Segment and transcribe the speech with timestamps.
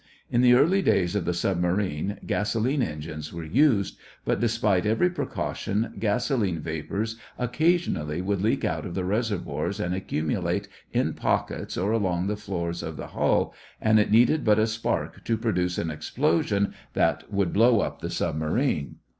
[0.31, 5.93] In the earlier days of the submarine gasolene engines were used, but despite every precaution,
[5.99, 12.25] gasolene vapors occasionally would leak out of the reservoirs and accumulate in pockets or along
[12.25, 16.73] the floors of the hull, and it needed but a spark to produce an explosion
[16.93, 18.95] that would blow up the submarine.